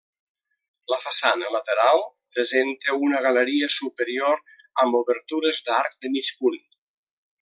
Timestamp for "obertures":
5.01-5.61